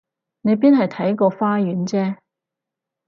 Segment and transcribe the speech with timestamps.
[0.41, 2.17] 你邊係睇個花園啫？